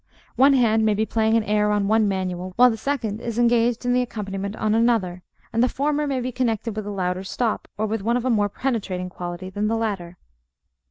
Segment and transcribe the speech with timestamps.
[0.35, 3.85] One hand may be playing an air on one manual, while the second is engaged
[3.85, 5.21] in the accompaniment on another;
[5.53, 8.31] and the former may be connected with a louder stop, or with one of a
[8.31, 10.17] more penetrating quality than the latter.